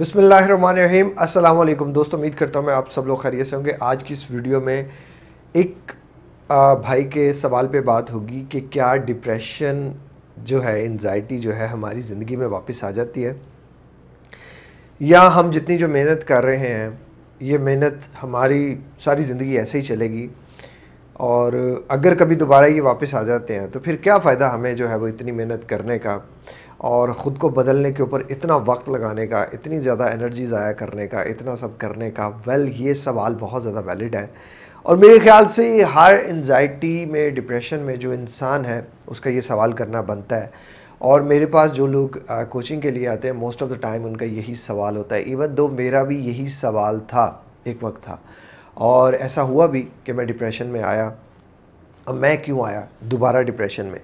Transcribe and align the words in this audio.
بسم 0.00 0.18
اللہ 0.18 0.34
الرحمن 0.34 0.78
الرحیم۔ 0.78 1.08
السلام 1.16 1.58
علیکم۔ 1.58 1.92
دوستو 1.92 2.16
امید 2.16 2.34
کرتا 2.34 2.58
ہوں 2.58 2.66
میں 2.66 2.74
آپ 2.74 2.92
سب 2.92 3.06
لوگ 3.06 3.16
خیریت 3.16 3.46
سے 3.46 3.56
ہوں 3.56 3.64
گے۔ 3.64 3.72
آج 3.80 4.04
کی 4.04 4.12
اس 4.12 4.30
ویڈیو 4.30 4.60
میں 4.60 4.84
ایک 5.52 5.92
بھائی 6.82 7.04
کے 7.04 7.32
سوال 7.32 7.68
پہ 7.68 7.80
بات 7.80 8.10
ہوگی 8.10 8.44
کہ 8.48 8.60
کیا 8.70 8.96
ڈپریشن 8.96 9.92
جو 10.36 10.64
ہے 10.64 10.84
انزائٹی 10.84 11.38
جو 11.38 11.56
ہے، 11.56 11.66
ہماری 11.66 12.00
زندگی 12.00 12.36
میں 12.36 12.46
واپس 12.46 12.84
آ 12.84 12.90
جاتی 12.90 13.26
ہے؟ 13.26 13.32
یا 15.00 15.36
ہم 15.36 15.50
جتنی 15.50 15.78
جو 15.78 15.88
محنت 15.88 16.28
کر 16.28 16.44
رہے 16.44 16.56
ہیں، 16.56 16.90
یہ 17.40 17.58
محنت 17.58 18.22
ہماری 18.22 18.76
ساری 19.00 19.22
زندگی 19.22 19.58
ایسے 19.58 19.78
ہی 19.78 19.82
چلے 19.82 20.10
گی۔ 20.10 20.28
اور 21.12 21.82
اگر 21.88 22.14
کبھی 22.14 22.36
دوبارہ 22.36 22.64
یہ 22.64 22.82
واپس 22.82 23.14
آ 23.14 23.22
جاتے 23.22 23.60
ہیں، 23.60 23.66
تو 23.66 23.78
پھر 23.78 23.96
کیا 23.96 24.18
فائدہ 24.18 24.44
ہمیں 24.44 24.74
جو 24.74 24.90
ہے 24.90 24.96
وہ 24.96 25.08
اتنی 25.08 25.32
محنت 25.32 25.68
کرنے 25.68 25.98
کا؟ 25.98 26.18
اور 26.80 27.08
خود 27.08 27.38
کو 27.38 27.48
بدلنے 27.48 27.92
کے 27.92 28.02
اوپر 28.02 28.22
اتنا 28.30 28.58
وقت 28.66 28.90
لگانے 28.90 29.26
کا، 29.26 29.42
اتنی 29.42 29.80
زیادہ 29.80 30.02
انرجی 30.02 30.44
ضائع 30.44 30.72
کرنے 30.72 31.06
کا، 31.08 31.20
اتنا 31.20 31.56
سب 31.56 31.68
کرنے 31.78 32.10
کا 32.10 32.30
ویل 32.46 32.72
یہ 32.74 32.94
سوال 32.94 33.34
بہت 33.40 33.62
زیادہ 33.62 33.82
ویلڈ 33.86 34.14
ہے۔ 34.14 34.26
اور 34.82 34.96
میرے 34.96 35.18
خیال 35.18 35.48
سے 35.48 35.82
ہر 35.82 36.14
انزائٹی 36.26 37.06
میں 37.06 37.30
ڈپریشن 37.30 37.78
میں 37.78 37.96
جو 37.96 38.10
انسان 38.10 38.64
ہے، 38.64 38.80
اس 39.06 39.20
کا 39.20 39.30
یہ 39.30 39.40
سوال 39.40 39.72
کرنا 39.72 40.00
بنتا 40.00 40.40
ہے۔ 40.40 40.46
اور 40.98 41.20
میرے 41.20 41.46
پاس 41.46 41.72
جو 41.72 41.86
لوگ 41.86 42.08
کوچنگ 42.48 42.80
کے 42.80 42.90
لیے 42.90 43.08
آتے 43.08 43.28
ہیں 43.28 43.34
موسٹ 43.34 43.62
آف 43.62 43.70
دا 43.70 43.74
ٹائم 43.74 44.04
ان 44.04 44.16
کا 44.16 44.24
یہی 44.24 44.54
سوال 44.54 44.96
ہوتا 44.96 45.16
ہے۔ 45.16 45.20
ایون 45.20 45.56
دو 45.56 45.68
میرا 45.68 46.02
بھی 46.02 46.26
یہی 46.26 46.46
سوال 46.46 47.00
تھا، 47.00 47.32
ایک 47.64 47.76
وقت 47.84 48.02
تھا۔ 48.02 48.16
اور 48.74 49.12
ایسا 49.12 49.42
ہوا 49.42 49.66
بھی 49.66 49.88
کہ 50.04 50.12
میں 50.12 50.24
ڈپریشن 50.24 50.66
میں 50.66 50.82
آیا۔ 50.82 51.10
اب 52.06 52.14
میں 52.14 52.36
کیوں 52.36 52.64
آیا؟ 52.64 52.80
دوبارہ 53.00 53.42
ڈپریشن 53.42 53.86
میں۔ 53.86 53.98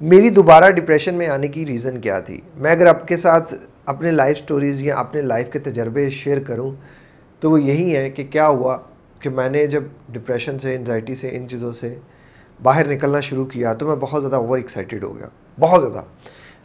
میری 0.00 0.30
دوبارہ 0.30 0.70
ڈپریشن 0.70 1.14
میں 1.14 1.28
آنے 1.28 1.48
کی 1.48 1.66
ریزن 1.66 2.00
کیا 2.00 2.20
تھی؟ 2.20 2.40
میں 2.56 2.72
اگر 2.72 2.86
آپ 2.86 3.08
کے 3.08 3.16
ساتھ 3.16 3.54
اپنے 3.86 4.10
لائف 4.10 4.38
سٹوریز 4.38 4.82
یا 4.82 4.96
اپنے 4.96 5.22
لائف 5.22 5.50
کے 5.50 5.58
تجربے 5.58 6.10
شیئر 6.10 6.38
کروں، 6.38 6.70
تو 7.40 7.50
وہ 7.50 7.62
یہی 7.62 7.96
ہے 7.96 8.10
کہ 8.10 8.24
کیا 8.30 8.48
ہوا 8.48 8.76
کہ 9.20 9.30
میں 9.30 9.48
نے 9.48 9.66
جب 9.66 9.82
ڈپریشن 10.08 10.58
سے 10.58 10.74
انزائٹی 10.74 11.14
سے، 11.14 11.28
ان 11.32 11.48
چیزوں 11.48 11.72
سے 11.72 11.94
باہر 12.62 12.94
نکلنا 12.94 13.20
شروع 13.20 13.46
کیا 13.46 13.72
تو 13.72 13.86
میں 13.86 13.96
بہت 14.00 14.22
زیادہ 14.22 14.36
اوور 14.36 14.58
ایکسائٹیڈ 14.58 15.04
ہو 15.04 15.18
گیا۔ 15.18 15.26
بہت 15.60 15.82
زیادہ۔ 15.82 16.04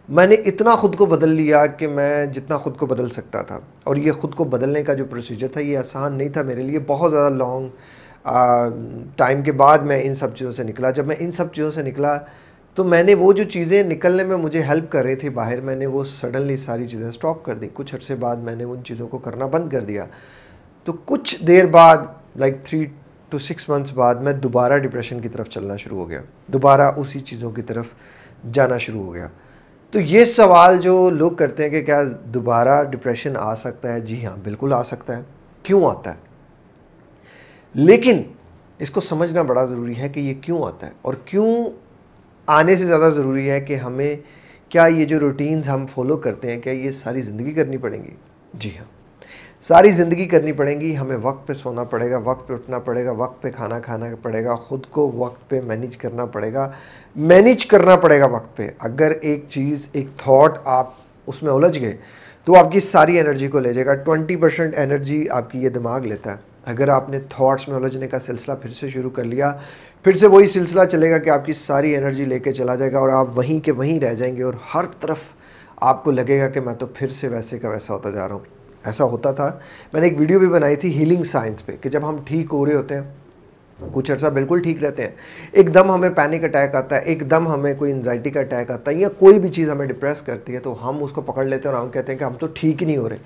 میں 0.10 0.28
نے 0.28 0.36
اتنا 0.36 0.76
خود 0.76 0.96
کو 0.96 1.06
بدل 1.06 1.30
لیا 1.30 1.66
کہ 1.66 1.88
میں 1.88 2.26
جتنا 2.26 2.58
خود 2.58 2.78
کو 2.78 2.86
بدل 2.86 3.10
سکتا 3.10 3.42
تھا۔ 3.42 3.60
اور 3.84 3.96
یہ 3.96 4.12
خود 4.12 4.36
کو 4.36 4.44
بدلنے 4.44 4.84
کا 4.84 4.94
جو 4.94 5.06
پروسیجر 5.06 5.48
تھا، 5.48 5.62
یہ 5.62 5.78
آسان 5.78 6.14
نہیں 6.14 6.30
تھا 6.30 6.42
میرے 6.42 6.62
لیے۔ 6.62 6.80
بہت 6.88 7.12
زیادہ 7.12 7.34
لانگ 7.34 7.68
ٹائم 9.16 9.42
کے 9.42 9.52
بعد 9.52 9.78
میں 9.78 10.02
ان 10.04 10.14
سب 10.14 10.36
چیزوں 10.36 10.52
سے 10.52 10.64
نکلا۔ 10.64 10.92
جب 10.92 11.08
میں 11.08 11.16
ان 11.20 11.32
سب 11.32 11.54
چیزوں 11.54 11.72
سے 11.72 11.82
نکلا 11.84 12.18
تو 12.74 12.84
میں 12.84 13.04
نے 13.04 13.14
وہ 13.14 13.34
جو 13.34 13.44
چیزیں 13.44 13.84
نکلنے 13.84 14.24
میں 14.24 14.38
مجھے 14.38 14.62
ہیلپ 14.62 14.92
کر 14.92 15.04
رہی 15.04 15.16
تھی 15.16 15.30
باہر، 15.30 15.62
میں 15.62 15.76
نے 15.76 15.86
وہ 15.86 16.04
سڈنلی 16.04 16.58
ساری 16.58 16.86
چیزیں 16.86 17.12
سٹاپ 17.12 17.46
کر 17.46 17.56
دی 17.56 17.70
کچھ 17.74 17.96
عرصے 17.96 18.16
بعد 18.16 18.36
میں 18.36 18.56
نے 18.56 18.64
ان 18.64 18.84
چیزوں 18.84 19.08
کو 19.08 19.18
کرنا 19.18 19.46
بند 19.46 19.70
کر 19.70 19.84
دیا۔ 19.84 20.06
تو 20.84 20.94
کچھ 21.06 21.44
دیر 21.44 21.66
بعد 21.66 21.98
like 22.36 22.56
three 22.64 22.86
to 23.30 23.38
six 23.38 23.70
months 23.70 23.94
بعد، 23.94 24.16
میں 24.16 24.34
دوبارہ 24.34 24.78
ڈپریشن 24.78 25.20
کی 25.20 25.30
طرف 25.30 25.50
چلنا 25.50 25.76
شروع 25.76 26.00
ہو 26.00 26.10
گیا۔ 26.10 26.22
دوبارہ 26.48 26.92
اسی 26.98 27.20
چیزوں 27.20 27.52
کی 27.52 27.62
طرف 27.62 27.86
جانا 28.52 28.78
شروع 28.78 29.04
ہو 29.04 29.14
گیا۔ 29.14 29.28
تو 29.92 30.00
یہ 30.00 30.26
سوال 30.26 30.78
جو 30.78 31.10
لوگ 31.10 31.32
کرتے 31.32 31.64
ہیں 31.64 31.70
کہ 31.70 31.82
کیا 31.82 32.02
دوبارہ 32.26 32.84
ڈپریشن 32.84 33.34
آ 33.38 33.56
سکتا 33.56 33.94
ہے؟ 33.94 34.00
جی 34.00 34.26
ہاں 34.26 34.38
بالکل 34.44 34.74
آ 34.74 34.84
سکتا 34.84 35.18
ہے۔ 35.18 35.22
کیوں 35.64 35.86
آتا 35.86 36.10
ہے؟ 36.10 36.16
لیکن 37.74 38.22
اس 38.80 38.92
کو 38.92 39.02
سمجھنا 39.02 39.42
بڑا 39.42 39.66
ضروری 39.66 39.98
ہے 39.98 40.10
کہ 40.10 40.20
یہ 40.20 40.34
کیوں 40.42 40.64
آتا 40.64 40.88
ہے 40.88 40.92
اور 41.02 41.14
کیوں 41.26 41.66
آنے 42.52 42.76
سے 42.76 42.86
زیادہ 42.86 43.12
ضروری 43.16 43.50
ہے 43.50 43.62
کہ 43.62 43.76
ہمیں 43.76 44.16
کیا 44.70 44.86
یہ 44.86 45.06
جو 45.06 45.20
روٹینز 45.20 45.70
ہم 45.70 45.86
فالو 45.86 46.18
کرتے 46.18 46.52
ہیں، 46.52 46.62
کیا 46.62 46.74
یہ 46.74 46.92
ساری 46.92 47.20
زندگی 47.20 47.52
کرنی 47.52 47.78
پڑیں 47.78 48.04
گی؟ 48.04 48.10
جی 48.54 48.78
ہاں۔ 48.78 48.86
ساری 49.68 49.92
زندگی 49.92 50.26
کرنی 50.26 50.52
پڑیں 50.52 50.82
گی، 50.82 50.98
ہمیں 50.98 51.18
وقت 51.22 51.48
پہ 51.48 51.54
سونا 51.54 51.84
پڑے 51.84 52.12
گا، 52.12 52.18
وقت 52.18 52.48
پہ 52.48 52.54
اٹھنا 52.54 52.80
پڑے 52.80 53.06
گا، 53.06 53.12
وقت 53.12 53.42
پہ 53.42 53.52
کھانا 53.52 53.80
کھانا 53.80 54.06
پڑے 54.22 54.46
گا، 54.46 54.56
خود 54.56 54.86
کو 54.86 55.12
وقت 55.12 55.50
پہ 55.50 55.62
مینیج 55.64 55.98
کرنا 55.98 56.26
پڑے 56.26 56.54
گا۔ 56.54 56.72
مینیج 57.16 57.66
کرنا 57.66 57.96
پڑے 57.96 58.20
گا 58.20 58.26
وقت 58.26 58.58
پہ۔ 58.58 58.70
اگر 58.80 59.12
ایک 59.22 59.46
چیز، 59.50 59.88
ایک 59.92 60.08
تھاٹ 60.18 60.60
آپ 60.66 60.90
اس 61.28 61.44
میں 61.44 61.52
الجھ 61.52 61.80
گئے، 61.80 61.98
تو 62.46 62.56
آپ 62.56 62.72
کی 62.72 62.80
ساری 62.80 63.20
انرجی 63.20 63.48
کو 63.48 63.60
لے 63.60 63.74
جائے 63.74 63.86
گا۔ 63.86 63.94
ٹونٹی 63.94 64.36
پرسینٹ 64.36 64.78
انرجی 64.78 65.30
آپ 65.30 65.52
کی 65.52 65.64
یہ 65.64 65.70
دماغ 65.70 66.02
لیتا 66.02 66.32
ہے۔ 66.32 66.52
اگر 66.66 66.88
آپ 66.88 67.10
نے 67.10 67.20
تھاٹس 67.20 67.68
میں 67.68 67.76
الجھنے 67.76 68.08
کا 68.08 68.20
سلسلہ 68.20 68.54
پھر 68.62 68.70
سے 68.70 68.88
شروع 68.88 69.10
کر 69.10 69.24
لیا 69.24 69.54
پھر 70.04 70.12
سے 70.12 70.28
وہی 70.28 70.48
سلسلہ 70.48 70.86
چلے 70.86 71.12
گا 71.12 71.18
کہ 71.18 71.30
آپ 71.30 71.46
کی 71.46 71.54
ساری 71.54 71.96
انرجی 71.96 72.26
لے 72.26 72.40
کے 72.40 72.52
چلا 72.52 72.76
جائے 72.76 72.92
گا 72.92 73.00
اور 73.00 73.10
آپ 73.10 73.28
وہیں 73.36 73.66
کے 73.66 73.72
وہیں 73.72 74.00
رہ 74.00 74.14
جائیں 74.14 74.38
گے 74.38 74.44
اور 74.44 74.54
ہر 74.74 74.86
طرف 75.00 75.18
آپ 75.76 76.04
کو 76.04 76.12
لگے 76.12 76.40
گا 76.40 76.48
کہ 76.48 76.60
میں 76.60 76.74
تو 76.74 76.86
پھر 76.86 77.08
سے 77.08 77.28
ویسے 77.28 77.60
کا 77.60 77.70
ویسا 77.70 77.94
ہوتا 77.94 78.10
جا 78.10 78.28
رہا 78.28 78.36
ہوں۔ 78.36 78.46
ایسا 78.86 79.04
ہوتا 79.04 79.32
تھا۔ 79.32 79.60
میں 79.94 80.02
نے 80.02 80.08
ایک 80.08 80.20
ویڈیو 80.20 80.40
بھی 80.40 80.48
بنائی 80.48 80.76
تھی 80.76 80.98
ہیلنگ 80.98 81.24
سائنس 81.24 81.66
پہ 81.66 81.76
کہ 81.82 81.90
جب 81.90 82.10
ہم 82.10 82.16
ٹھیک 82.26 82.48
ہو 82.52 82.66
رہے 82.66 82.76
ہوتے 82.76 82.96
ہیں، 82.96 83.02
کچھ 83.94 84.12
عرصہ 84.12 84.28
بالکل 84.28 84.62
ٹھیک 84.62 84.84
رہتے 84.84 85.04
ہیں، 85.04 85.10
ایک 85.52 85.74
دم 85.74 85.92
ہمیں 85.92 86.10
پینک 86.10 86.44
اٹیک 86.44 86.76
آتا 86.76 86.96
ہے، 86.96 87.02
ایک 87.02 87.32
دم 87.32 87.48
ہمیں 87.48 87.74
کوئی 87.74 87.92
انزائٹی 87.92 88.30
کا 88.30 88.40
اٹیک 88.40 88.72
آتا 88.72 88.92
ہے 88.92 88.96
یا 88.96 89.10
کوئی 89.10 89.40
بھی 89.40 89.50
چیز 89.50 89.70
ہمیں 89.70 89.86
ڈپریس 89.86 90.22
کرتی 90.22 90.54
ہے 90.54 90.60
تو 90.60 90.90
ہم 90.90 91.04
اس 91.04 91.12
کو 91.12 91.22
پکڑ 91.22 91.46
لیتے 91.46 91.70
ہیں 91.70 91.76
اور 91.76 91.86
ہم 91.86 91.92
کہتے 91.92 92.12
ہیں 92.12 92.20
کہ 92.20 92.24
ہم 92.24 92.34
تو 92.40 92.48
ٹھیک 92.54 92.82
ہی 92.82 92.88
نہیں 92.88 92.98
ہو 92.98 93.10
رہے۔ 93.10 93.18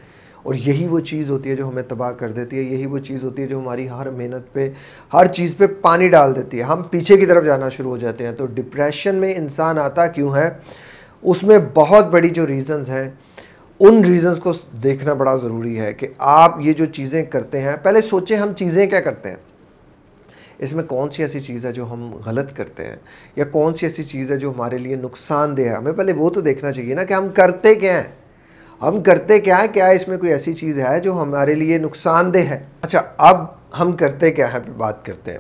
اور 0.46 0.56
یہی 0.56 0.88
وہ 0.88 1.00
چیز 1.00 1.32
ہوتی 1.32 1.50
ہے 1.50 1.56
جو 1.56 1.68
ہمیں 1.68 1.84
تباہ 1.88 2.12
کر 2.12 2.32
دیتی 2.32 2.58
ہے، 2.58 2.62
یہی 2.62 2.86
وہ 2.86 3.00
چیز 3.00 3.24
ہوتی 3.24 3.42
ہے 3.42 3.48
جو 3.48 3.60
ہماری 3.60 3.90
ہر 3.90 4.10
محنت 4.10 4.54
پہ، 4.54 4.70
ہر 5.14 5.26
چیز 5.26 5.58
پہ 5.58 5.66
پانی 5.82 6.10
ڈال 6.10 6.36
دیتی 6.36 6.58
ہے۔ 6.58 6.64
ہم 6.64 6.84
پیچھے 6.84 7.18
کی 7.18 7.26
طرف 7.26 7.46
جانا 7.46 7.70
شروع 7.70 7.92
ہو 7.92 7.98
جاتے 7.98 8.26
ہیں۔ 8.26 8.32
تو 8.32 8.46
ڈپریشن 8.46 9.16
میں 9.16 9.34
انسان 9.36 9.78
آتا 9.78 10.08
کیوں 10.08 10.36
ہے؟ 10.36 10.50
اس 11.22 11.44
میں 11.44 11.58
بہت 11.74 12.08
بڑی 12.08 12.30
جو 12.30 12.48
ریزنز 12.48 12.90
ہیں، 12.90 13.12
ان 13.80 14.06
ریزنز 14.06 14.40
کو 14.40 14.54
دیکھنا 14.84 15.14
بڑا 15.14 15.36
ضروری 15.36 15.80
ہے 15.80 15.94
کہ 15.94 16.08
آپ 16.18 16.58
یہ 16.60 16.74
جو 16.74 16.86
چیزیں 16.86 17.26
کرتے 17.26 17.62
ہیں، 17.62 17.76
پہلے 17.84 18.02
سوچیں 18.02 18.38
ہم 18.38 18.54
چیزیں 18.54 18.88
کیا 18.88 19.02
کرتے 19.02 19.30
ہیں۔ 19.30 19.38
اس 20.60 20.74
میں 20.74 20.84
کون 20.84 21.10
سی 21.10 21.22
ایسی 21.22 21.40
چیز 21.40 21.66
ہے 21.66 21.72
جو 21.72 21.86
ہم 21.94 22.16
غلط 22.26 22.54
کرتے 22.54 22.86
ہیں؟ 22.86 22.96
یا 23.36 23.46
کون 23.46 23.74
سی 23.74 23.86
ایسی 23.86 24.04
چیز 24.04 24.32
ہے 24.32 24.38
جو 24.38 24.52
ہمارے 24.52 24.78
لیے 24.78 24.96
نقصان 24.96 25.58
دہ 25.58 25.62
ہے؟ 25.62 25.70
ہمیں 25.70 25.94
پہلے 25.94 26.14
وہ 26.14 26.30
تو 26.30 26.42
دیکھنا 26.42 26.72
چاہیے 26.72 26.96
نا 26.96 27.04
کہ 27.04 27.14
ہم 27.14 27.28
کرتے 27.30 27.76
کیا 27.76 27.98
ہیں۔ 27.98 28.25
ہم 28.82 29.04
کرتے 29.04 29.40
کیا 29.40 29.62
ہیں؟ 29.62 29.68
کیا 29.74 29.88
اس 29.88 30.08
میں 30.08 30.18
کوئی 30.18 30.32
ایسی 30.32 30.54
چیز 30.54 30.80
ہے 30.80 31.00
جو 31.00 31.22
ہمارے 31.22 31.54
لیے 31.54 31.78
نقصان 31.78 32.34
دہ 32.34 32.40
ہے؟ 32.40 32.64
اچھا 32.82 33.02
اب 33.18 33.46
ہم 33.80 33.92
کرتے 33.92 34.32
کیا 34.32 34.54
ہیں؟ 34.54 34.60
بات 34.78 35.06
کرتے 35.06 35.32
ہیں۔ 35.32 35.40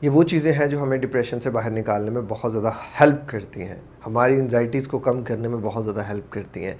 یہ 0.00 0.10
وہ 0.10 0.22
چیزیں 0.22 0.52
ہیں 0.52 0.66
جو 0.66 0.82
ہمیں 0.82 0.98
ڈپریشن 0.98 1.40
سے 1.40 1.50
باہر 1.50 1.70
نکالنے 1.70 2.10
میں 2.10 2.22
بہت 2.28 2.52
زیادہ 2.52 2.70
ہیلپ 3.00 3.28
کرتی 3.28 3.62
ہیں۔ 3.62 3.74
ہماری 4.06 4.34
انزائٹیز 4.34 4.88
کو 4.88 4.98
کم 4.98 5.22
کرنے 5.22 5.48
میں 5.48 5.58
بہت 5.62 5.84
زیادہ 5.84 6.08
ہیلپ 6.08 6.32
کرتی 6.32 6.64
ہیں۔ 6.64 6.74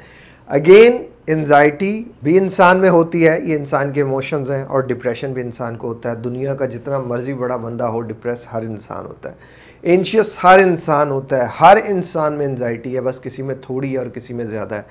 اگین 0.46 1.02
انزائٹی 1.26 2.04
بھی 2.22 2.38
انسان 2.38 2.78
میں 2.78 2.90
ہوتی 2.90 3.28
ہے۔ 3.28 3.40
یہ 3.42 3.56
انسان 3.56 3.92
کے 3.92 4.00
ایموشنز 4.00 4.52
ہیں 4.52 4.64
اور 4.64 4.80
ڈپریشن 4.80 5.32
بھی 5.32 5.42
انسان 5.42 5.76
کو 5.76 5.88
ہوتا 5.88 6.10
ہے۔ 6.10 6.14
دنیا 6.14 6.54
کا 6.54 6.66
جتنا 6.66 6.98
مرضی 6.98 7.34
بڑا 7.34 7.56
بندہ 7.56 7.84
ہو 7.84 8.00
ڈپریس 8.00 8.46
ہر 8.52 8.62
انسان 8.62 9.06
ہوتا 9.06 9.30
ہے۔ 9.30 9.34
انشیس 9.82 10.38
ہر 10.44 10.58
انسان 10.58 11.10
ہوتا 11.10 11.38
ہے۔ 11.38 11.46
ہر 11.60 11.76
انسان 11.84 12.32
میں 12.32 12.46
انزائٹی 12.46 12.96
ہے۔ 12.96 13.00
بس 13.00 13.20
کسی 13.20 13.42
میں 13.42 13.54
تھوڑی 13.62 13.92
ہے 13.92 13.98
اور 13.98 14.06
کسی 14.06 14.34
میں 14.34 14.44
زیادہ 14.44 14.74
ہے۔ 14.74 14.82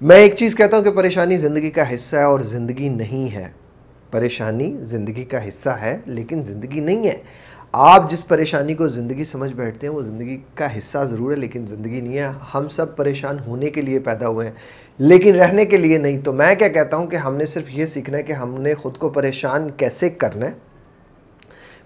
میں 0.00 0.16
ایک 0.16 0.34
چیز 0.34 0.56
کہتا 0.56 0.76
ہوں 0.76 0.84
کہ 0.84 0.90
پریشانی 0.90 1.36
زندگی 1.36 1.70
کا 1.70 1.94
حصہ 1.94 2.16
ہے 2.16 2.22
اور 2.22 2.40
زندگی 2.40 2.88
نہیں 2.88 3.34
ہے۔ 3.34 3.48
پریشانی 4.10 4.76
زندگی 4.80 5.24
کا 5.24 5.48
حصہ 5.48 5.68
ہے، 5.68 5.98
لیکن 6.06 6.44
زندگی 6.44 6.80
نہیں 6.80 7.06
ہے۔ 7.06 7.18
آپ 7.72 8.10
جس 8.10 8.28
پریشانی 8.28 8.74
کو 8.74 8.88
زندگی 8.88 9.24
سمجھ 9.24 9.52
بیٹھتے 9.52 9.86
ہیں، 9.86 9.94
وہ 9.94 10.02
زندگی 10.02 10.40
کا 10.54 10.78
حصہ 10.78 10.98
ضرور 11.10 11.32
ہے، 11.32 11.36
لیکن 11.36 11.66
زندگی 11.66 12.00
نہیں 12.00 12.18
ہے۔ 12.18 12.28
ہم 12.54 12.68
سب 12.68 12.96
پریشان 12.96 13.36
ہونے 13.46 13.70
کے 13.70 13.82
لیے 13.82 13.98
پیدا 13.98 14.28
ہوئے 14.28 14.46
ہیں، 14.46 14.54
لیکن 14.98 15.34
رہنے 15.34 15.64
کے 15.64 15.76
لیے 15.76 15.98
نہیں۔ 15.98 16.20
تو 16.20 16.32
میں 16.32 16.54
کیا 16.54 16.68
کہتا 16.68 16.96
ہوں 16.96 17.06
کہ 17.06 17.16
ہم 17.16 17.36
نے 17.36 17.46
صرف 17.46 17.64
یہ 17.68 17.86
سیکھنا 17.86 18.18
ہے 18.18 18.22
کہ 18.22 18.32
ہم 18.32 18.60
نے 18.60 18.74
خود 18.74 18.96
کو 18.96 19.08
پریشان 19.08 19.70
کیسے 19.76 20.10
کرنا 20.10 20.46
ہے۔ 20.46 20.52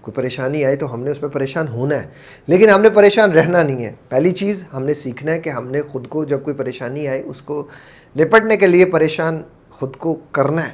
کوئی 0.01 0.15
پریشانی 0.15 0.65
آئے 0.65 0.77
تو 0.77 0.95
ہم 0.95 1.03
نے 1.03 1.11
اس 1.11 1.23
میں 1.23 1.31
پریشان 1.31 1.69
ہونا 1.69 2.03
ہے، 2.03 2.09
لیکن 2.47 2.71
ہم 2.71 2.83
نے 2.83 2.91
پریشان 2.91 3.33
رہنا 3.33 3.63
نہیں 3.63 3.85
ہے۔ 3.85 3.93
پہلی 4.09 4.31
چیز 4.31 4.65
ہم 4.73 4.85
نے 4.85 4.95
سیکھنا 4.95 5.33
ہے 5.33 5.39
کہ 5.39 5.51
ہم 5.51 5.71
نے 5.71 5.83
خود 5.83 6.09
کو 6.09 6.25
جب 6.25 6.43
کوئی 6.43 6.57
پریشانی 6.57 7.09
آئے 7.09 7.23
اس 7.25 7.43
کو 7.43 7.69
نپٹنے 8.17 8.57
کے 8.57 8.67
لیے 8.67 8.85
پریشان 8.85 9.43
خود 9.71 9.97
کو 9.97 10.15
کرنا 10.31 10.67
ہے، 10.67 10.73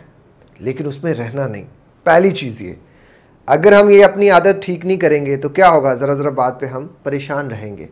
لیکن 0.59 0.87
اس 0.87 1.03
میں 1.05 1.15
رہنا 1.15 1.47
نہیں۔ 1.47 1.65
پہلی 2.05 2.31
چیز 2.31 2.63
یہ، 2.63 2.73
اگر 3.47 3.73
ہم 3.73 3.91
یہ 3.91 4.05
اپنی 4.05 4.31
عادت 4.31 4.63
ٹھیک 4.63 4.87
نہیں 4.87 4.97
کریں 4.97 5.27
گے 5.27 5.37
تو 5.37 5.49
کیا 5.49 5.71
ہوگا؟ 5.71 5.95
ذرا 5.95 6.15
ذرا 6.15 6.31
بات 6.31 6.61
پہ 6.61 6.67
ہم 6.67 6.87
پریشان 7.03 7.47
رہیں 7.47 7.77
گے۔ 7.77 7.87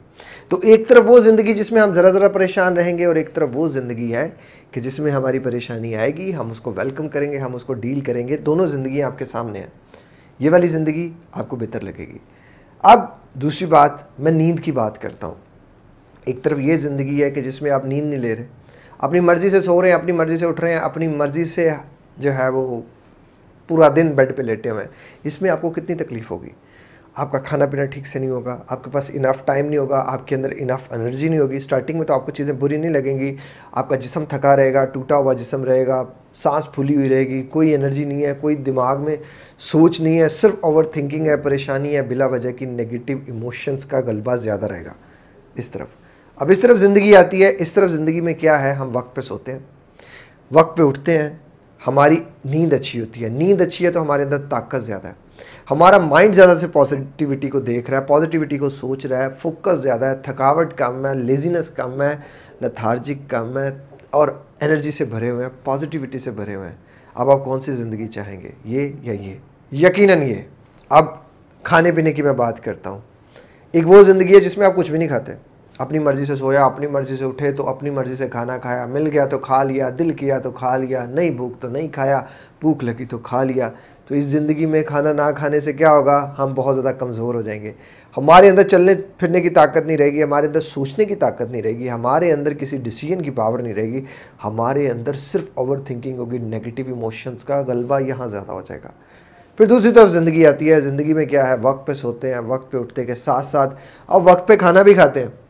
تو 0.48 0.58
ایک 0.62 0.88
طرف 0.88 1.04
وہ 1.06 1.20
زندگی 1.20 1.54
جس 1.54 1.72
میں 1.72 1.80
ہم 1.80 1.94
ذرا 1.94 2.10
ذرا 2.10 2.28
پریشان 2.28 2.76
رہیں 2.76 2.98
گے، 2.98 3.04
اور 3.04 3.16
ایک 3.16 3.34
طرف 3.34 3.48
وہ 3.52 3.68
زندگی 3.68 4.14
ہے 4.14 4.28
کہ 4.70 4.80
جس 4.80 4.98
میں 4.98 5.12
ہماری 5.12 5.38
پریشانی 5.38 5.94
آئے 5.96 6.10
گی، 6.10 6.34
ہم 6.34 6.50
اس 6.50 6.60
کو 6.60 6.72
ویلکم 6.76 7.08
کریں 7.08 7.32
گے، 7.32 7.38
ہم 7.38 7.54
اس 7.54 7.64
کو 7.64 7.74
ڈیل 7.74 8.00
کریں 8.00 8.28
گے۔ 8.28 8.36
دونوں 8.36 8.66
زندگیاں 8.66 9.06
آپ 9.06 9.18
کے 9.18 9.24
سامنے 9.24 9.58
ہیں۔ 9.58 9.66
یہ 10.38 10.50
والی 10.50 10.66
زندگی 10.66 11.12
آپ 11.32 11.48
کو 11.48 11.56
بہتر 11.56 11.80
لگے 11.80 12.06
گی۔ 12.12 12.18
اب 12.78 13.00
دوسری 13.34 13.66
بات، 13.66 13.90
میں 14.18 14.32
نیند 14.32 14.60
کی 14.60 14.72
بات 14.72 15.02
کرتا 15.02 15.26
ہوں۔ 15.26 15.34
ایک 16.24 16.42
طرف 16.42 16.58
یہ 16.58 16.76
زندگی 16.76 17.22
ہے 17.22 17.30
کہ 17.30 17.40
جس 17.42 17.62
میں 17.62 17.70
آپ 17.70 17.84
نیند 17.84 18.10
نہیں 18.10 18.20
لے 18.20 18.36
رہے 18.36 18.46
اپنی 19.04 19.20
مرضی 19.20 19.48
سے 19.50 19.60
سو 19.60 19.82
رہے 19.82 19.88
ہیں، 19.88 19.94
اپنی 19.94 20.12
مرضی 20.12 20.36
سے 20.36 20.46
اٹھ 20.46 20.60
رہے 20.60 20.70
ہیں، 20.70 20.78
اپنی 20.78 21.08
مرضی 21.08 21.44
سے 21.44 21.70
جو 22.16 22.34
ہے 22.34 22.48
وہ 22.48 22.80
پورا 23.68 23.88
دن 23.96 24.08
بیڈ 24.08 24.36
پہ 24.36 24.42
لیٹے 24.42 24.70
ہوئے 24.70 24.84
ہیں۔ 24.84 24.90
اس 25.24 25.42
میں 25.42 25.50
آپ 25.50 25.60
کو 25.60 25.70
کتنی 25.70 25.94
تکلیف 25.94 26.30
ہوگی؟ 26.30 26.50
آپ 27.14 27.32
کا 27.32 27.38
کھانا 27.38 27.66
پینا 27.66 27.84
ٹھیک 27.84 28.06
سے 28.06 28.18
نہیں 28.18 28.30
ہوگا، 28.30 28.62
آپ 28.68 28.84
کے 28.84 28.90
پاس 28.90 29.10
انف 29.14 29.44
ٹائم 29.44 29.66
نہیں 29.66 29.78
ہوگا، 29.78 30.04
آپ 30.06 30.26
کے 30.26 30.34
اندر 30.34 30.52
انف 30.58 30.92
انرجی 30.92 31.28
نہیں 31.28 31.40
ہوگی۔ 31.40 31.56
اسٹارٹنگ 31.56 31.98
میں 31.98 32.06
تو 32.06 32.14
آپ 32.14 32.26
کو 32.26 32.32
چیزیں 32.32 32.54
بری 32.54 32.76
نہیں 32.76 32.90
لگیں 32.90 33.18
گی، 33.18 33.36
آپ 33.72 33.88
کا 33.88 33.96
جسم 33.96 34.24
تھکا 34.28 34.56
رہے 34.56 34.74
گا، 34.74 34.84
ٹوٹا 34.84 35.16
ہوا 35.16 35.32
جسم 35.32 35.64
رہے 35.64 35.86
گا، 35.86 36.04
سانس 36.42 36.72
پھولی 36.72 36.96
ہوئی 36.96 37.08
رہے 37.08 37.28
گی، 37.28 37.42
کوئی 37.42 37.74
انرجی 37.74 38.04
نہیں 38.04 38.24
ہے، 38.24 38.34
کوئی 38.40 38.56
دماغ 38.56 39.04
میں 39.04 39.16
سوچ 39.58 40.00
نہیں 40.00 40.20
ہے، 40.20 40.28
صرف 40.28 40.52
اوور 40.60 40.84
تھنکنگ 40.84 41.26
ہے، 41.26 41.36
پریشانی 41.36 41.96
ہے، 41.96 42.02
بلا 42.02 42.26
وجہ 42.26 42.50
کی 42.50 42.66
نگیٹو 42.66 43.12
ایموشنز 43.26 43.84
کا 43.84 44.00
غلبہ 44.06 44.36
زیادہ 44.36 44.66
رہے 44.66 44.84
گا۔ 44.84 44.92
اس 45.54 45.68
طرف۔ 45.68 46.03
اب 46.36 46.50
اس 46.50 46.58
طرف 46.58 46.78
زندگی 46.78 47.16
آتی 47.16 47.44
ہے، 47.44 47.52
اس 47.58 47.72
طرف 47.72 47.90
زندگی 47.90 48.20
میں 48.20 48.34
کیا 48.34 48.62
ہے؟ 48.62 48.72
ہم 48.72 48.90
وقت 48.92 49.16
پہ 49.16 49.20
سوتے 49.20 49.52
ہیں۔ 49.52 49.58
وقت 50.52 50.76
پہ 50.76 50.82
اٹھتے 50.82 51.18
ہیں، 51.18 51.30
ہماری 51.86 52.16
نیند 52.44 52.72
اچھی 52.72 53.00
ہوتی 53.00 53.24
ہے۔ 53.24 53.28
نیند 53.28 53.60
اچھی 53.60 53.86
ہے 53.86 53.90
تو 53.90 54.02
ہمارے 54.02 54.22
اندر 54.22 54.38
طاقت 54.50 54.84
زیادہ 54.84 55.06
ہے۔ 55.06 55.12
ہمارا 55.70 55.98
مائنڈ 55.98 56.34
زیادہ 56.34 56.58
سے 56.58 56.68
پازیٹیوٹی 56.68 57.48
کو 57.48 57.60
دیکھ 57.60 57.90
رہا 57.90 57.98
ہے 57.98 58.04
پازیٹیوٹی 58.04 58.58
کو 58.58 58.68
سوچ 58.68 59.06
رہا 59.06 59.22
ہے 59.22 59.28
فوکس 59.30 59.82
زیادہ 59.82 60.04
ہے، 60.04 60.16
تھکاوٹ 60.16 60.74
کم 60.74 61.06
ہے 61.06 61.14
لیزینس 61.14 61.70
کم 61.70 62.02
ہے 62.02 62.16
لتھارجک 62.62 63.30
کم 63.30 63.58
ہے 63.58 63.70
اور 64.10 64.28
انرجی 64.60 64.90
سے 64.90 65.04
بھرے 65.04 65.30
ہوئے 65.30 65.44
ہیں 65.44 65.52
پازیٹیوٹی 65.64 66.18
سے 66.18 66.30
بھرے 66.30 66.54
ہوئے 66.54 66.68
ہیں۔ 66.68 66.76
اب 67.14 67.30
آپ 67.30 67.44
کون 67.44 67.60
سی 67.60 67.72
زندگی 67.72 68.06
چاہیں 68.06 68.42
گے؟ 68.42 68.50
یہ 68.64 68.88
یا 69.02 69.12
یہ؟ 69.12 69.34
یقیناً 69.72 70.22
یہ۔ 70.22 70.34
اب 70.88 71.04
کھانے 71.62 71.92
پینے 71.92 72.12
کی 72.12 72.22
میں 72.22 72.32
بات 72.32 72.64
کرتا 72.64 72.90
ہوں۔ 72.90 73.00
ایک 73.72 73.90
وہ 73.90 74.02
زندگی 74.02 74.34
ہے 74.34 74.40
جس 74.40 74.58
میں 74.58 74.66
آپ 74.66 74.76
کچھ 74.76 74.90
بھی 74.90 74.98
نہیں 74.98 75.08
کھاتے۔ 75.08 75.32
اپنی 75.78 75.98
مرضی 75.98 76.24
سے 76.24 76.36
سویا، 76.36 76.64
اپنی 76.64 76.86
مرضی 76.86 77.16
سے 77.16 77.24
اٹھے 77.24 77.52
تو 77.52 77.68
اپنی 77.68 77.90
مرضی 77.90 78.14
سے 78.14 78.28
کھانا 78.28 78.58
کھایا۔ 78.58 78.86
مل 78.86 79.08
گیا 79.12 79.26
تو 79.26 79.38
کھا 79.38 79.62
لیا، 79.62 79.90
دل 79.98 80.10
کیا 80.10 80.38
تو 80.38 80.50
کھا 80.50 80.76
لیا، 80.76 81.04
نہیں 81.04 81.30
بھوک 81.30 81.52
تو 81.60 81.68
نہیں 81.68 81.88
کھایا، 81.88 82.20
بھوک 82.60 82.84
لگی 82.84 83.04
تو 83.04 83.18
کھا 83.18 83.42
لیا۔ 83.42 83.70
تو 84.06 84.14
اس 84.14 84.24
زندگی 84.24 84.66
میں 84.66 84.82
کھانا 84.82 85.12
نہ 85.12 85.22
کھانے 85.36 85.60
سے 85.60 85.72
کیا 85.72 85.90
ہوگا؟ 85.90 86.34
ہم 86.38 86.52
بہت 86.54 86.76
زیادہ 86.76 86.94
کمزور 86.94 87.34
ہو 87.34 87.42
جائیں 87.42 87.62
گے۔ 87.62 87.72
ہمارے 88.16 88.48
اندر 88.48 88.62
چلنے 88.62 88.94
پھرنے 89.18 89.40
کی 89.40 89.50
طاقت 89.50 89.86
نہیں 89.86 89.96
رہے 89.96 90.10
گی، 90.10 90.22
ہمارے 90.22 90.46
اندر 90.46 90.60
سوچنے 90.60 91.04
کی 91.04 91.14
طاقت 91.14 91.50
نہیں 91.50 91.62
رہے 91.62 91.72
گی، 91.72 91.90
ہمارے 91.90 92.32
اندر 92.32 92.54
کسی 92.54 92.76
ڈیسیجن 92.76 93.22
کی 93.22 93.30
پاور 93.30 93.58
نہیں 93.58 93.74
رہے 93.74 93.86
گی۔ 93.86 94.04
ہمارے 94.44 94.90
اندر 94.90 95.12
صرف 95.12 95.44
اوور 95.54 95.78
تھنکنگ 95.78 96.18
ہوگی 96.18 96.38
نگیٹو 96.38 96.82
ایموشنز 96.86 97.44
کا 97.44 97.62
غلبہ 97.66 98.00
یہاں 98.00 98.28
زیادہ 98.28 98.52
ہو 98.52 98.60
جائے 98.60 98.80
گا۔ 98.84 98.90
پھر 99.56 99.66
دوسری 99.66 99.92
طرف 99.92 100.10
زندگی 100.10 100.46
آتی 100.46 100.72
ہے، 100.72 100.80
زندگی 100.80 101.14
میں 101.14 101.26
کیا 101.26 101.48
ہے؟ 101.48 101.54
وقت 101.62 101.86
پہ 101.86 101.94
سوتے 101.94 102.34
ہیں، 102.34 102.40
وقت 102.46 102.72
پہ 102.72 102.78
اٹھتے 102.78 103.04
کے 103.04 103.14
ساتھ 103.14 103.46
ساتھ۔ 103.46 103.74
اور 104.06 104.20
وقت 104.24 104.48
پہ 104.48 104.56
کھانا 104.56 104.82
بھی 104.82 104.94
کھاتے 104.94 105.20
ہیں۔ 105.20 105.43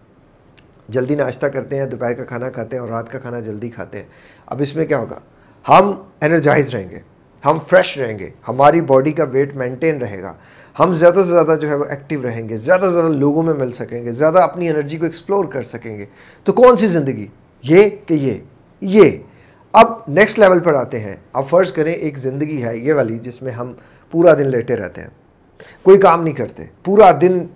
جلدی 0.89 1.15
ناشتہ 1.15 1.47
کرتے 1.47 1.79
ہیں، 1.79 1.87
دوپہر 1.87 2.13
کا 2.13 2.25
کھانا 2.25 2.51
کھاتے 2.51 2.77
ہیں 2.77 2.81
اور 2.81 2.89
رات 2.89 3.09
کا 3.09 3.19
کھانا 3.19 3.41
جلدی 3.41 3.69
کھاتے 3.69 3.99
ہیں۔ 3.99 4.05
اب 4.47 4.63
اس 4.63 4.77
میں 4.77 4.87
کیا 4.87 4.99
ہوگا؟ 4.99 5.19
ہم 5.69 6.03
انرجائز 6.21 6.75
رہیں 6.75 6.91
گے، 6.91 6.99
ہم 7.45 7.59
فریش 7.71 7.99
رہیں 7.99 8.19
گے، 8.19 8.31
ہماری 8.49 8.81
باڈی 8.81 9.13
کا 9.13 9.25
ویٹ 9.25 9.57
مینٹین 9.57 9.99
رہے 9.99 10.23
گا۔ 10.23 10.35
ہم 10.79 10.95
زیادہ 10.95 11.15
سے 11.15 11.23
زیادہ 11.23 11.57
جو 11.61 11.69
ہے 11.69 11.75
وہ 11.75 11.85
ایکٹیو 11.85 12.23
رہیں 12.23 12.49
گے، 12.49 12.57
زیادہ 12.57 12.81
سے 12.81 12.89
زیادہ 12.89 13.09
لوگوں 13.09 13.43
میں 13.43 13.55
مل 13.55 13.73
سکیں 13.73 14.05
گے، 14.05 14.13
زیادہ 14.13 14.39
اپنی 14.39 14.69
انرجی 14.69 14.99
کو 14.99 15.05
ایکسپلور 15.05 15.45
کر 15.45 15.63
سکیں 15.63 15.99
گے۔ 15.99 16.07
تو 16.45 16.53
کون 16.53 16.77
سی 16.77 16.87
زندگی؟ 16.87 17.27
یہ 17.63 17.91
کہ 18.07 18.15
یہ 18.15 18.35
یہ۔ 18.81 19.11
اب 19.73 19.87
نیکسٹ 20.09 20.39
لیول 20.39 20.59
پر 20.59 20.75
آتے 20.75 21.01
ہیں۔ 21.01 21.17
اب 21.33 21.45
فرض 21.47 21.73
کریں 21.73 21.93
ایک 21.93 22.19
زندگی 22.19 22.65
ہے 22.65 22.77
یہ 22.77 22.93
والی 22.93 23.19
جس 23.19 23.43
میں 23.43 23.53
ہم 23.53 23.73
پورا 24.11 24.35
دن 24.35 24.47
لیٹے 24.47 24.77
رہتے 24.77 25.01
ہیں۔ 25.01 25.09
کوئی 25.83 25.99
کام 25.99 26.23
نہیں 26.23 26.35
کرتے، 26.35 26.65
پورا 26.85 27.11
دن 27.21 27.47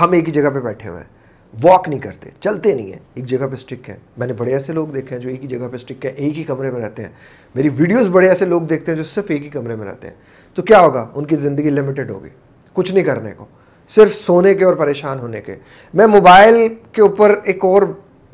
ہم 0.00 0.12
ایک 0.12 0.28
ہی 0.28 0.32
جگہ 0.32 0.50
پہ 0.50 0.58
بیٹھے 0.58 0.88
ہوئے 0.88 1.00
ہیں۔ 1.00 1.13
واک 1.62 1.88
نہیں 1.88 2.00
کرتے، 2.00 2.30
چلتے 2.40 2.74
نہیں 2.74 2.86
ہیں۔ 2.86 2.98
ایک 3.14 3.24
جگہ 3.24 3.46
پہ 3.46 3.56
سٹک 3.56 3.88
ہیں۔ 3.88 3.96
میں 4.16 4.26
نے 4.26 4.32
بڑے 4.32 4.52
ایسے 4.52 4.72
لوگ 4.72 4.86
دیکھے 4.86 5.16
ہیں 5.16 5.22
جو 5.22 5.28
ایک 5.28 5.42
ہی 5.42 5.48
جگہ 5.48 5.68
پہ 5.72 5.76
سٹک 5.76 6.06
ہیں، 6.06 6.12
ایک 6.12 6.38
ہی 6.38 6.44
کمرے 6.44 6.70
میں 6.70 6.80
رہتے 6.80 7.02
ہیں۔ 7.02 7.10
میری 7.54 7.68
ویڈیوز 7.76 8.08
بڑے 8.08 8.28
ایسے 8.28 8.44
لوگ 8.44 8.62
دیکھتے 8.62 8.90
ہیں 8.90 8.96
جو 8.96 9.04
صرف 9.04 9.24
ایک 9.28 9.44
ہی 9.44 9.48
کمرے 9.48 9.74
میں 9.74 9.86
رہتے 9.86 10.08
ہیں۔ 10.08 10.14
تو 10.54 10.62
کیا 10.62 10.80
ہوگا؟ 10.80 11.08
ان 11.14 11.24
کی 11.24 11.36
زندگی 11.36 11.70
لمیٹڈ 11.70 12.10
ہوگی۔ 12.10 12.28
کچھ 12.72 12.94
نہیں 12.94 13.04
کرنے 13.04 13.32
کو۔ 13.36 13.44
صرف 13.88 14.14
سونے 14.14 14.54
کے 14.54 14.64
اور 14.64 14.74
پریشان 14.74 15.18
ہونے 15.18 15.40
کے۔ 15.40 15.56
میں 15.94 16.06
موبائل 16.06 16.74
کے 16.92 17.02
اوپر 17.02 17.38
ایک 17.44 17.64
اور 17.64 17.82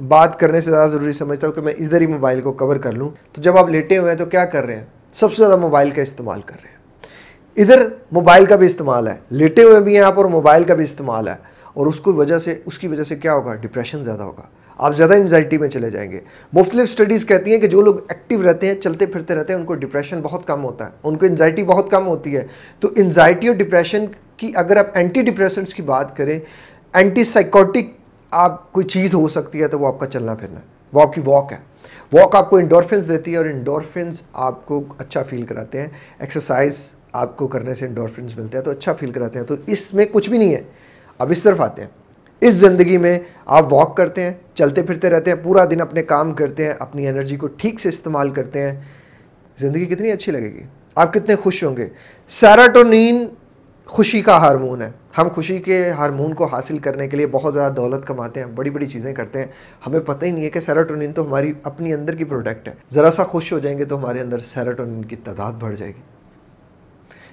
بات 0.08 0.40
کرنے 0.40 0.60
سے 0.60 0.70
زیادہ 0.70 0.90
ضروری 0.90 1.12
سمجھتا 1.12 1.46
ہوں 1.46 1.54
کہ 1.54 1.60
میں 1.60 1.72
ادھر 1.72 2.00
ہی 2.00 2.06
موبائل 2.06 2.40
کو 2.40 2.52
کور 2.52 2.76
کر 2.76 2.92
لوں۔ 2.92 3.10
تو 3.32 3.42
جب 3.42 3.58
آپ 3.58 3.68
لیٹے 3.68 3.98
ہوئے 3.98 4.10
ہیں 4.10 4.18
تو 4.18 4.26
کیا 4.26 4.44
کر 4.44 4.64
رہے 4.64 4.76
ہیں؟ 4.76 4.84
سب 5.12 5.30
سے 5.30 5.36
زیادہ 5.36 5.56
موبائل 5.56 5.90
کا 5.90 6.02
استعمال 6.02 6.40
کر 6.40 6.56
رہے 6.62 6.70
ہیں۔ 6.70 6.76
ادھر 7.56 7.88
موبائل 8.12 8.44
کا 8.44 8.56
بھی 8.56 8.66
استعمال 8.66 9.08
ہے۔ 9.08 9.14
لیٹے 9.30 9.62
ہوئے 9.62 9.80
بھی 9.80 9.94
ہیں 9.94 10.04
آپ 10.04 10.16
اور 10.16 10.24
موبائل 10.24 10.64
کا 10.64 10.74
بھی 10.74 10.84
استعمال 10.84 11.28
ہے۔ 11.28 11.49
اور 11.80 11.86
اس 11.86 12.00
کو 12.00 12.12
وجہ 12.12 12.38
سے 12.38 12.58
اس 12.66 12.78
کی 12.78 12.88
وجہ 12.88 13.02
سے 13.02 13.16
کیا 13.16 13.34
ہوگا؟ 13.34 13.54
ڈپریشن 13.54 14.02
زیادہ 14.02 14.22
ہوگا۔ 14.22 14.42
آپ 14.76 14.96
زیادہ 14.96 15.14
انزائٹی 15.14 15.58
میں 15.58 15.68
چلے 15.68 15.90
جائیں 15.90 16.10
گے۔ 16.10 16.20
مختلف 16.52 16.90
سٹڈیز 16.90 17.26
کہتی 17.26 17.52
ہیں 17.52 17.58
کہ 17.58 17.66
جو 17.66 17.80
لوگ 17.80 17.94
ایکٹیو 18.08 18.42
رہتے 18.42 18.66
ہیں، 18.66 18.74
چلتے 18.74 19.06
پھرتے 19.06 19.34
رہتے 19.34 19.52
ہیں، 19.52 19.60
ان 19.60 19.66
کو 19.66 19.74
ڈپریشن 19.74 20.20
بہت 20.20 20.46
کم 20.46 20.64
ہوتا 20.64 20.86
ہے۔ 20.86 20.90
ان 21.02 21.16
کو 21.16 21.26
انزائٹی 21.26 21.62
بہت 21.62 21.90
کم 21.90 22.06
ہوتی 22.06 22.36
ہے۔ 22.36 22.46
تو 22.80 22.88
انزائٹی 22.96 23.48
اور 23.48 23.56
ڈپریشن 23.56 24.04
کی 24.36 24.52
اگر 24.54 24.76
آپ 24.76 24.86
اینٹی 24.94 25.22
ڈپریشنس 25.22 25.74
کی 25.74 25.82
بات 25.82 26.16
کریں 26.16 26.40
اینٹی 26.92 27.24
سائیکوٹک 27.24 27.96
آپ 28.30 28.72
کوئی 28.72 28.86
چیز 28.86 29.14
ہو 29.14 29.28
سکتی 29.28 29.62
ہے 29.62 29.68
تو 29.68 29.78
وہ 29.78 29.86
آپ 29.86 30.00
کا 30.00 30.06
چلنا 30.06 30.34
پھرنا 30.34 30.60
ہے۔ 30.60 30.64
وہ 30.92 31.02
آپ 31.02 31.12
کی 31.12 31.20
واک 31.24 31.52
ہے۔ 31.52 31.58
واک 32.12 32.36
آپ 32.36 32.50
کو 32.50 32.56
انڈورفنس 32.56 33.08
دیتی 33.08 33.32
ہے 33.32 33.36
اور 33.36 33.44
انڈورفنس 33.44 34.22
آپ 34.32 34.66
کو 34.66 34.84
اچھا 34.98 35.22
فیل 35.22 35.42
کراتے 35.42 35.80
ہیں۔ 35.80 35.88
ایکسرسائز 36.18 36.74
آپ 37.12 37.36
کو 37.36 37.46
کرنے 37.46 37.74
سے 37.74 37.86
انڈورفنس 37.86 38.38
ملتے 38.38 38.58
ہیں 38.58 38.64
تو 38.64 38.70
اچھا 38.70 38.92
فیل 38.92 39.10
کراتے 39.10 39.38
ہیں۔ 39.38 39.46
تو 39.46 39.54
اس 39.66 39.94
میں 39.94 40.06
کچھ 40.12 40.30
بھی 40.30 40.38
نہیں 40.38 40.54
ہے۔ 40.54 40.62
اب 41.20 41.30
اس 41.30 41.42
طرف 41.42 41.60
آتے 41.60 41.82
ہیں۔ 41.82 41.88
اس 42.40 42.54
زندگی 42.54 42.98
میں 42.98 43.18
آپ 43.46 43.72
واک 43.72 43.96
کرتے 43.96 44.22
ہیں، 44.22 44.32
چلتے 44.54 44.82
پھرتے 44.82 45.10
رہتے 45.10 45.30
ہیں، 45.30 45.44
پورا 45.44 45.64
دن 45.64 45.80
اپنے 45.80 46.02
کام 46.02 46.32
کرتے 46.32 46.64
ہیں، 46.64 46.74
اپنی 46.78 47.08
انرجی 47.08 47.36
کو 47.36 47.46
ٹھیک 47.46 47.80
سے 47.80 47.88
استعمال 47.88 48.30
کرتے 48.30 48.70
ہیں۔ 48.70 48.80
زندگی 49.58 49.86
کتنی 49.86 50.12
اچھی 50.12 50.32
لگے 50.32 50.52
گی؟ 50.54 50.62
آپ 50.94 51.12
کتنے 51.12 51.36
خوش 51.36 51.64
ہوں 51.64 51.76
گے۔ 51.76 51.88
سیراٹونین 52.28 53.26
خوشی 53.86 54.20
کا 54.20 54.36
ہارمون 54.36 54.82
ہے۔ 54.82 54.90
ہم 55.18 55.28
خوشی 55.28 55.58
کے 55.58 55.90
ہارمون 55.90 56.34
کو 56.34 56.46
حاصل 56.46 56.78
کرنے 56.78 57.08
کے 57.08 57.16
لیے 57.16 57.26
بہت 57.26 57.54
زیادہ 57.54 57.72
دولت 57.72 58.06
کماتے 58.06 58.40
ہیں، 58.40 58.46
بڑی 58.46 58.70
بڑی 58.70 58.86
چیزیں 58.86 59.14
کرتے 59.14 59.38
ہیں۔ 59.38 59.46
ہمیں 59.86 60.00
پتہ 60.00 60.26
ہی 60.26 60.30
نہیں 60.30 60.44
ہے 60.44 60.50
کہ 60.50 60.60
سیراٹونین 60.60 61.12
تو 61.12 61.26
ہماری 61.26 61.52
اپنی 61.62 61.92
اندر 61.92 62.14
کی 62.14 62.24
پروڈکٹ 62.24 62.68
ہے۔ 62.68 62.74
ذرا 62.92 63.10
سا 63.10 63.24
خوش 63.24 63.52
ہو 63.52 63.58
جائیں 63.58 63.78
گے 63.78 63.84
تو 63.84 63.98
ہمارے 63.98 64.20
اندر 64.20 64.38
سیراٹونین 64.38 65.04
کی 65.04 65.16
تعداد 65.16 65.52
بڑھ 65.52 65.76
جائے 65.76 65.90
گی۔ 65.90 66.02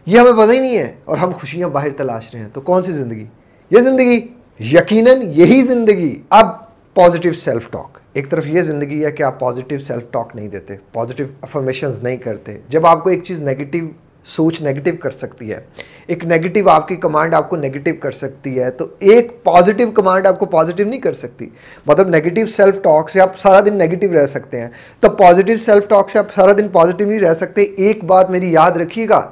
یہ 0.06 0.20
ہمیں 0.20 0.32
پتہ 0.32 0.52
ہی 0.52 0.60
نہیں 0.60 0.78
ہے 0.78 0.96
اور 1.06 1.18
ہم 1.18 1.32
خوشیاں 1.32 1.68
باہر 1.68 1.90
تلاش 1.98 2.34
رہے 2.34 2.42
ہیں۔ 2.42 2.50
تو 2.54 2.62
کون 2.62 2.84
سی 2.84 2.92
زندگی؟ 2.92 3.26
یہ 3.72 3.80
زندگی 3.80 4.20
یقیناً 4.60 5.22
یہی 5.36 5.62
زندگی، 5.64 6.14
اب 6.30 6.48
پازیٹیو 6.96 7.32
سیلف 7.34 7.70
ٹاک 7.72 7.98
ایک 8.14 8.30
طرف 8.30 8.48
یہ 8.48 8.62
زندگی 8.62 9.04
ہے 9.06 9.12
کہ 9.12 9.24
آپ 9.24 9.40
پازیٹیو 9.40 9.80
سیلف 9.80 10.04
ٹاک 10.12 10.36
نہیں 10.36 10.48
دیتے 10.48 10.76
پازیٹیو 10.94 11.26
افرمیشنز 11.42 12.02
نہیں 12.04 12.18
کرتے۔ 12.18 12.58
جب 12.70 12.86
آپ 12.88 13.04
کو 13.04 13.10
ایک 13.10 13.24
چیز 13.24 13.42
نیگیٹیو 13.42 13.86
سوچ 14.28 14.62
نیگیٹو 14.62 14.92
کر 15.02 15.10
سکتی 15.10 15.52
ہے، 15.52 15.60
ایک 16.08 16.26
نیگیٹو 16.26 16.70
آپ 16.70 16.88
کی 16.88 16.96
کمانڈ 16.96 17.34
آپ 17.34 17.50
کو 17.50 17.56
نیگیٹو 17.56 17.92
کر 18.00 18.12
سکتی 18.12 18.60
ہے، 18.60 18.70
تو 18.72 18.86
ایک 19.00 19.32
پازیٹیو 19.44 19.92
کمانڈ 19.92 20.28
آپ 20.28 20.40
کو 20.40 20.46
پازیٹیو 20.46 20.88
نہیں 20.88 21.00
کر 21.00 21.14
سکتی۔ 21.14 21.48
مطلب 21.86 22.10
نیگیٹو 22.10 22.46
سیلف 22.56 22.82
ٹاک 22.84 23.10
سے 23.10 23.22
آپ 23.22 23.40
سارا 23.40 23.62
دن 23.66 23.78
نیگیٹو 23.78 24.14
رہ 24.14 24.26
سکتے 24.26 24.62
ہیں۔ 24.62 24.70
تو 25.00 25.10
پازیٹیو 25.18 25.58
سیلف 25.66 25.88
ٹاک 25.90 26.10
سے 26.10 26.20
آپ 26.20 26.34
سارا 26.36 26.54
دن 26.58 26.68
پازیٹیو 26.68 27.08
نہیں 27.08 27.20
رہ 27.20 27.34
سکتے۔ 27.34 27.62
ایک 27.62 28.04
بات 28.04 28.30
میری 28.30 28.52
یاد 28.52 28.72
رکھیے 28.72 29.10
گا 29.10 29.28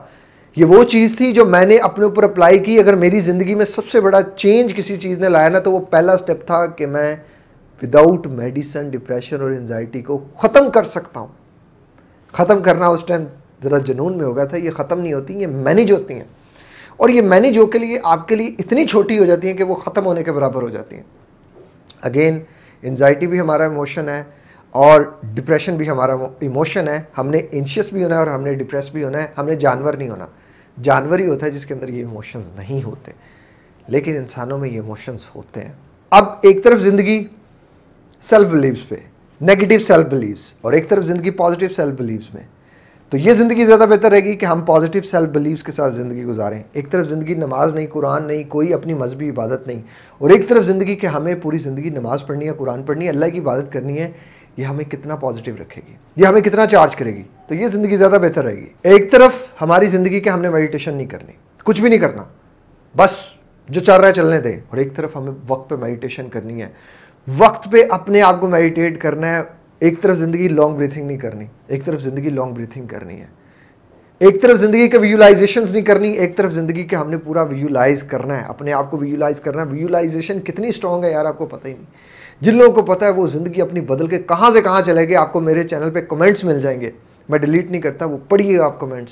یہ 0.56 0.66
وہ 0.66 0.84
چیز 0.84 1.14
تھی 1.18 1.32
جو 1.32 1.46
میں 1.46 1.66
نے 1.66 1.78
اپنے 1.78 2.06
اوپر 2.06 2.24
اپلائی 2.24 2.60
کی۔ 2.60 2.80
اگر 2.80 2.96
میری 2.96 3.20
زندگی 3.20 3.56
میں 3.56 3.66
سب 3.66 3.88
سے 3.92 4.02
بڑا 4.02 4.20
چینج 4.36 4.76
کسی 4.76 4.98
چیز 4.98 5.18
نے 5.18 5.30
لایا 5.30 5.50
نا، 5.50 5.60
تو 5.60 5.72
وہ 5.72 5.80
پہلا 5.80 6.18
سٹیپ 6.18 6.46
تھا 6.46 6.66
کہ 6.66 6.88
میں 6.88 7.16
وداؤٹ 7.84 8.28
میڈیسن 8.28 8.90
ڈپریشن 8.90 9.42
اور 9.42 9.52
انزائٹی 9.52 10.02
کو 10.02 10.24
ختم 10.38 10.72
کر 10.72 10.84
سکتا 10.84 11.20
ہوں۔ 11.20 11.28
ختم 12.34 12.62
کرنا 12.62 12.88
اس 12.88 13.04
ٹائم 13.08 13.24
ذرا 13.64 13.78
جنون 13.78 14.18
میں 14.18 14.26
ہو 14.26 14.36
گیا 14.36 14.44
تھا، 14.44 14.58
یہ 14.58 14.72
ختم 14.72 15.00
نہیں 15.00 15.14
ہوتی، 15.14 15.34
یہ 15.34 15.48
مینیج 15.48 15.92
ہوتی 15.92 16.14
ہیں۔ 16.14 16.24
اور 16.98 17.10
یہ 17.10 17.22
مینیج 17.22 17.58
ہو 17.58 17.66
کے 17.66 17.80
لیے، 17.80 18.00
آپ 18.04 18.28
کے 18.28 18.36
لیے 18.36 18.48
اتنی 18.60 18.88
چھوٹی 18.88 19.20
ہو 19.20 19.26
جاتی 19.26 19.48
ہیں 19.48 19.58
کہ 19.58 19.64
وہ 19.64 19.76
ختم 19.76 20.06
ہونے 20.06 20.24
کے 20.24 20.32
برابر 20.32 20.62
ہو 20.62 20.70
جاتی 20.70 20.96
ہیں۔ 20.96 21.04
اگین 22.02 22.40
انزائٹی 22.82 23.28
بھی 23.28 23.40
ہمارا 23.40 23.64
ایموشن 23.64 24.10
ہے 24.10 24.24
اور 24.72 25.02
ڈپریشن 25.34 25.78
بھی 25.78 25.90
ہمارا 25.90 26.16
ایموشن 26.40 26.88
ہے۔ 26.88 27.02
ہم 27.18 27.28
نے 27.28 27.42
انشیس 27.52 27.94
بھی 27.94 28.04
ہونا 28.04 28.16
ہے 28.16 28.20
اور 28.20 28.28
ہم 28.28 28.42
نے 28.42 28.54
ڈپریس 28.54 28.90
بھی 28.90 29.04
ہونا 29.04 29.22
ہے۔ 29.22 29.28
ہم 29.38 29.46
نے 29.46 29.56
جانور 29.56 29.94
نہیں 29.94 30.10
ہونا۔ 30.10 30.26
جانور 30.82 31.20
ہی 31.20 31.28
ہوتا 31.28 31.46
ہے 31.46 31.52
جس 31.52 31.66
کے 31.66 31.74
اندر 31.74 31.90
یہ 31.90 31.98
ایموشنز 31.98 32.54
نہیں 32.54 32.84
ہوتے، 32.84 33.12
لیکن 33.88 34.16
انسانوں 34.16 34.58
میں 34.58 34.70
یہ 34.70 34.74
ایموشنز 34.74 35.20
ہوتے 35.36 35.62
ہیں۔ 35.62 35.72
اب 36.10 36.26
ایک 36.42 36.64
طرف 36.64 36.80
زندگی 36.80 37.28
سیلف 38.22 38.48
بلیوز 38.48 38.88
پہ 38.88 38.96
نیگیٹو 39.42 39.84
سیلف 39.84 40.08
بلیوز 40.08 40.54
اور 40.62 40.74
ایک 40.74 40.90
طرف 40.90 41.04
زندگی 41.04 41.30
پازیٹیو 41.30 41.70
سیلف 41.76 42.00
بلیوز 42.00 42.30
میں۔ 42.34 42.44
تو 43.10 43.18
یہ 43.18 43.34
زندگی 43.34 43.66
زیادہ 43.66 43.86
بہتر 43.90 44.10
رہے 44.10 44.20
گی 44.20 44.34
کہ 44.34 44.46
ہم 44.46 44.62
پازیٹیو 44.62 45.02
سیلف 45.02 45.30
بلیوز 45.30 45.64
کے 45.64 45.72
ساتھ 45.72 45.94
زندگی 45.94 46.24
گزاریں۔ 46.24 46.64
ایک 46.74 46.92
طرف 46.92 47.08
زندگی 47.08 47.36
نماز 47.36 47.76
نہیں، 47.76 47.88
قرآن 47.92 48.28
نہیں، 48.28 48.44
کوئی 48.44 48.74
اپنی 48.74 48.94
مذہبی 48.94 49.30
عبادت 49.30 49.68
نہیں۔ 49.68 49.82
اور 50.18 50.30
ایک 50.30 50.50
طرف 50.50 50.66
زندگی 50.66 50.96
کہ 50.96 51.08
ہمیں 51.08 51.36
پوری 51.42 51.58
زندگی 51.58 51.90
نماز 51.90 52.26
پڑھنی 52.28 52.48
ہے، 52.48 52.54
قرآن 52.58 52.84
پڑھنی 52.84 53.06
ہے، 53.06 53.10
اللہ 53.10 53.26
کی 53.26 53.40
عبادت 53.40 53.72
کرنی 53.72 54.00
ہے۔ 54.00 54.12
یہ 54.58 54.66
ہمیں 54.66 54.86
کتنا 54.86 55.16
پازیٹیو 55.16 55.56
رکھے 55.62 55.82
گی، 55.88 55.94
یہ 56.16 56.26
ہمیں 56.26 56.42
کتنا 56.42 56.66
چارج 56.66 56.96
کرے 56.96 57.16
گی، 57.16 57.24
تو 57.48 57.56
یہ 57.56 57.68
زندگی 57.68 57.98
زیادہ 57.98 58.18
بہتر 58.22 58.44
رہے 58.44 58.56
گی۔ 58.56 58.66
ایک 58.84 59.12
طرف 59.12 59.32
ہماری 59.62 59.88
زندگی 59.88 60.20
کے 60.20 60.30
ہم 60.30 60.42
نے 60.42 60.50
میڈیٹیشن 60.50 60.94
نہیں 60.94 61.08
کرنی، 61.08 61.32
کچھ 61.64 61.82
بھی 61.82 61.90
نہیں 61.90 62.00
کرنا، 62.00 62.24
بس 62.98 63.16
جو 63.70 63.82
چل 63.82 63.94
رہا 63.94 64.08
ہے 64.08 64.14
چلنے 64.14 64.40
دیں۔ 64.40 64.58
اور 64.70 64.78
ایک 64.78 64.96
طرف 64.96 65.16
ہمیں 65.16 65.32
وقت 65.48 65.70
پہ 65.70 65.76
میڈیٹیشن 65.76 66.30
کرنی 66.30 66.62
ہے، 66.62 66.68
وقت 67.38 67.72
پہ 67.72 67.78
اپنے 67.90 68.22
آپ 68.22 68.42
کو 68.42 68.48
میڈیٹیٹ 68.48 69.02
کرنا 69.02 69.36
ہے۔ 69.36 69.42
ایک 69.80 70.02
طرف 70.02 70.18
زندگی 70.18 70.48
لانگ 70.48 70.76
بریتھنگ 70.76 71.08
نہیں 71.08 71.18
کرنی، 71.18 71.46
ایک 71.68 71.86
طرف 71.86 72.02
زندگی 72.02 72.30
لانگ 72.30 72.54
بریتھنگ 72.54 72.88
کرنی 72.88 73.22
ہے۔ 73.22 73.26
ایک 74.20 74.42
طرف 74.42 74.60
زندگی 74.60 74.88
کے 74.88 74.98
ویولائزیشنز 74.98 75.72
نہیں 75.72 75.84
کرنی، 75.84 76.12
ایک 76.12 76.38
طرف 76.38 76.52
زندگی 76.52 76.84
کے 76.84 76.96
ہم 76.96 77.10
نے 77.10 77.18
پورا 77.18 77.42
ویولائز 77.42 78.04
کرنا 78.04 78.42
ہے، 78.42 78.46
اپنے 78.48 78.74
آپ 78.74 78.92
کو 78.92 78.98
ویولائز 78.98 79.40
کرنا 79.40 79.62
ہے۔ 79.62 79.68
ویولائزیشن 79.68 80.40
کتنی 80.40 80.68
اسٹرانگ 80.68 81.04
ہے 81.04 81.12
یار، 81.12 81.26
آپ 81.26 81.38
کو 81.38 81.46
پتہ 81.46 81.68
ہی 81.68 81.74
نہیں۔ 81.74 81.86
جن 82.42 82.56
لوگوں 82.56 82.72
کو 82.72 82.82
پتہ 82.82 83.06
ہے 83.06 83.10
وہ 83.10 83.28
زندگی 83.28 83.62
اپنی 83.62 83.82
بدل 83.82 84.08
کے 84.08 84.20
کہاں 84.20 84.52
سے 84.52 84.62
کہاں 84.62 84.82
چلے 84.82 85.08
گئے، 85.08 85.16
آپ 85.16 85.34
کو 85.34 85.40
میرے 85.40 85.64
چینل 85.64 85.92
پہ 85.92 86.02
کمنٹس 86.02 86.44
مل 86.44 86.62
جائیں 86.62 86.82
گے۔ 86.82 86.92
میں 87.30 87.40
ڈیلیٹ 87.40 87.72
نہیں 87.72 87.82
کرتا، 87.82 88.06
وہ 88.06 88.18
پڑھیے 88.30 88.60
آپ 88.60 88.80
کمنٹس 88.80 89.12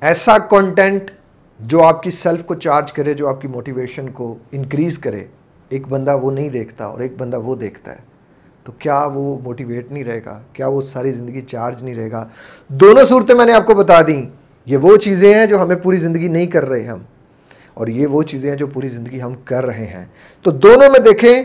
ایسا 0.00 0.38
کانٹینٹ 0.38 1.10
جو 1.60 1.82
آپ 1.82 2.02
کی 2.02 2.10
سیلف 2.10 2.44
کو 2.44 2.54
چارج 2.54 2.92
کرے، 2.92 3.14
جو 3.14 3.28
آپ 3.28 3.40
کی 3.40 3.48
موٹیویشن 3.48 4.08
کو 4.08 4.34
انکریز 4.52 4.98
کرے، 4.98 5.24
ایک 5.68 5.88
بندہ 5.88 6.16
وہ 6.16 6.30
نہیں 6.30 6.48
دیکھتا 6.48 6.84
اور 6.84 7.00
ایک 7.00 7.12
بندہ 7.18 7.38
وہ 7.38 7.56
دیکھتا 7.56 7.92
ہے۔ 7.92 8.12
تو 8.64 8.72
کیا 8.78 9.08
وہ 9.14 9.38
موٹیویٹ 9.38 9.92
نہیں 9.92 10.04
رہے 10.04 10.20
گا؟ 10.26 10.40
کیا 10.52 10.66
وہ 10.66 10.80
ساری 10.80 11.10
زندگی 11.10 11.40
چارج 11.40 11.82
نہیں 11.82 11.94
رہے 11.94 12.10
گا؟ 12.10 12.28
دونوں 12.68 13.04
صورتیں 13.04 13.34
میں 13.34 13.46
نے 13.46 13.52
آپ 13.52 13.66
کو 13.66 13.74
بتا 13.74 14.02
دیں۔ 14.02 14.30
یہ 14.66 14.76
وہ 14.76 14.96
چیزیں 14.96 15.34
ہیں 15.34 15.46
جو 15.46 15.62
ہمیں 15.62 15.76
پوری 15.76 15.96
زندگی 15.96 16.28
نہیں 16.28 16.46
کر 16.46 16.68
رہے 16.68 16.82
ہم۔ 16.82 16.98
اور 17.74 17.86
یہ 17.86 18.06
وہ 18.06 18.22
چیزیں 18.22 18.50
ہیں 18.50 18.56
جو 18.56 18.66
پوری 18.66 18.88
زندگی 18.88 19.22
ہم 19.22 19.34
کر 19.44 19.66
رہے 19.66 19.86
ہیں۔ 19.86 20.06
تو 20.42 20.50
دونوں 20.50 20.90
میں 20.90 21.00
دیکھیں 21.00 21.42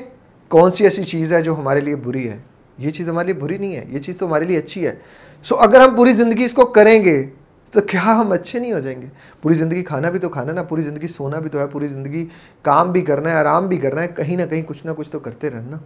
کون 0.48 0.72
سی 0.72 0.84
ایسی 0.84 1.04
چیز 1.04 1.34
ہے 1.34 1.42
جو 1.42 1.56
ہمارے 1.56 1.82
لیے 1.82 1.96
بری 1.96 2.30
ہے۔ 2.30 2.38
یہ 2.78 2.90
چیز 2.90 3.10
ہمارے 3.10 3.26
لیے 3.26 3.42
بری 3.42 3.58
نہیں 3.58 3.76
ہے، 3.76 3.86
یہ 3.90 4.00
چیز 4.00 4.18
تو 4.18 4.26
ہمارے 4.26 4.46
لیے 4.46 4.58
اچھی 4.58 4.88
ہے۔ 4.88 4.96
سو 5.44 5.56
اگر 5.56 5.80
ہم 5.80 5.96
پوری 5.96 6.12
زندگی 6.12 6.46
اس 6.46 6.54
کو 6.54 6.66
کریں 6.66 7.04
گے 7.04 7.26
تو 7.72 7.82
کیا 7.82 8.02
ہم 8.06 8.32
اچھے 8.32 8.60
نہیں 8.60 8.74
ہو 8.74 8.80
جائیں 8.80 9.02
گے؟ 9.02 9.08
پوری 9.42 9.54
زندگی 9.54 9.84
کھانا 9.84 10.10
بھی 10.10 10.20
تو 10.20 10.30
کھانا 10.30 10.54
نا، 10.54 10.64
پوری 10.64 10.82
زندگی 10.82 11.08
سونا 11.08 11.40
بھی 11.40 11.50
تو 11.50 11.60
ہے، 11.60 11.68
پوری 11.68 11.88
زندگی 11.88 12.26
کام 12.62 12.92
بھی 12.92 13.02
کرنا 13.02 13.30
ہے، 13.30 13.36
آرام 13.36 13.68
بھی 13.68 13.78
کرنا 13.78 14.04
ہے، 14.04 14.08
کہیں 14.08 14.38
نہ 14.38 14.44
کہیں 14.44 14.62
کچھ 14.66 14.86
نہ 14.86 14.92
کچھ 14.98 15.10
تو 15.10 15.20
کرتے 15.20 15.50
رہنا۔ 15.50 15.78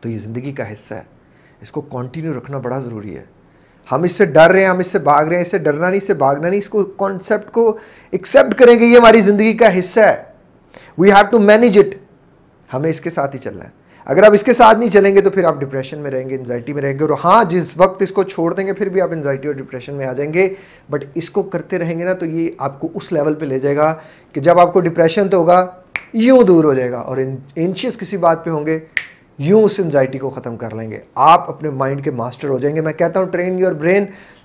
تو 0.00 0.08
یہ 0.08 0.18
زندگی 0.18 0.52
کا 0.52 0.72
حصہ 0.72 0.94
ہے۔ 0.94 1.02
اس 1.60 1.72
کو 1.72 1.80
کنٹینیو 1.80 2.38
رکھنا 2.38 2.58
بڑا 2.58 2.78
ضروری 2.78 3.16
ہے۔ 3.16 3.24
ہم 3.92 4.02
اس 4.02 4.12
سے 4.12 4.24
ڈر 4.24 4.50
رہے 4.50 4.60
ہیں، 4.60 4.68
ہم 4.68 4.78
اس 4.78 4.86
سے 4.86 4.98
بھاگ 4.98 5.24
رہے 5.24 5.34
ہیں، 5.34 5.42
اس 5.42 5.50
سے 5.50 5.58
ڈرنا 5.58 5.88
نہیں، 5.88 5.98
اس 5.98 6.06
سے 6.06 6.14
بھاگنا 6.14 6.48
نہیں، 6.48 6.58
اس 6.58 6.68
کو 6.68 6.84
کانسیپٹ 6.84 7.52
کو 7.52 7.76
ایکسیپٹ 8.10 8.54
کریں 8.54 8.80
گے 8.80 8.86
یہ 8.86 8.98
ہماری 8.98 9.20
زندگی 9.20 9.52
کا 9.52 9.78
حصہ 9.78 10.00
ہے۔ 10.00 10.16
We 10.98 11.12
have 11.12 11.24
to 11.30 11.40
manage 11.40 11.78
it 11.78 11.94
ہمیں 12.74 12.90
اس 12.90 13.00
کے 13.00 13.10
ساتھ 13.10 13.36
ہی 13.36 13.40
چلنا 13.40 13.64
ہے۔ 13.64 13.68
اگر 14.04 14.22
آپ 14.22 14.32
اس 14.32 14.42
کے 14.42 14.52
ساتھ 14.52 14.78
نہیں 14.78 14.90
چلیں 14.90 15.14
گے 15.14 15.20
تو 15.20 15.30
پھر 15.30 15.44
آپ 15.44 15.60
ڈپریشن 15.60 15.98
میں 15.98 16.10
رہیں 16.10 16.30
گے 16.30 16.36
انزائٹی 16.36 16.72
میں 16.72 16.82
رہیں 16.82 16.98
گے۔ 16.98 17.04
اور 17.04 17.10
ہاں 17.24 17.44
جس 17.44 17.72
وقت 17.76 18.02
اس 18.02 18.10
کو 18.10 18.22
چھوڑ 18.22 18.54
دیں 18.54 18.66
گے، 18.66 18.72
پھر 18.72 18.88
بھی 18.88 19.00
آپ 19.00 19.12
انزائٹی 19.12 19.48
اور 19.48 19.54
ڈپریشن 19.54 19.94
میں 19.94 20.06
آ 20.06 20.12
جائیں 20.12 20.34
گے۔ 20.34 20.54
بٹ 20.90 21.04
اس 21.14 21.30
کو 21.30 21.42
کرتے 21.42 21.78
رہیں 21.78 21.98
گے 21.98 22.04
نا 22.04 22.12
تو 22.12 22.26
یہ 22.26 22.50
آپ 22.58 22.80
کو 22.80 22.88
اس 22.94 23.12
لیول 23.12 23.34
پہ 23.34 23.44
لے 23.44 23.58
جائے 23.58 23.76
گا 23.76 23.94
کہ 24.32 24.40
جب 24.40 24.60
آپ 24.60 24.72
کو 24.72 24.80
ڈپریشن 24.80 25.28
تو 25.28 25.36
ہوگا، 25.36 25.66
یوں 26.12 26.42
دور 26.42 26.64
ہو 26.64 26.74
جائے 26.74 26.90
گا۔ 26.90 26.98
اور 26.98 27.16
انشیس 27.56 27.98
کسی 27.98 28.16
بات 28.16 28.44
پہ 28.44 28.50
ہوں 28.50 28.66
گے 28.66 28.78
یوں 29.38 29.62
اس 29.62 29.74
انزائٹی 29.78 30.18
کو 30.18 30.30
ختم 30.30 30.56
کر 30.56 30.74
لیں 30.74 30.90
گے۔ 30.90 31.00
آپ 31.14 31.48
اپنے 31.48 31.70
مائنڈ 31.70 32.04
کے 32.04 32.10
ماسٹر 32.10 32.48
ہو 32.48 32.58
جائیں 32.58 32.76
گے۔ 32.76 32.80
میں 32.80 32.92
کہتا 32.92 33.20
ہوں 33.20 33.26
ٹرین 33.26 33.58
یور 33.58 33.72
برین 33.72 34.04